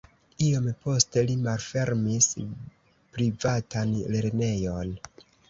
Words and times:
Iom 0.43 0.69
poste 0.85 1.23
li 1.27 1.35
malfermis 1.47 2.31
privatan 3.19 3.95
lernejon. 4.17 4.99